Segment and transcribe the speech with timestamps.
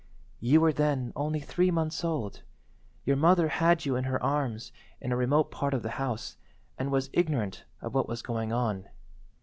[0.39, 2.41] "You were then only three months old.
[3.05, 6.37] Your mother had you in her arms in a remote part of the house,
[6.75, 8.89] and was ignorant of what was going on.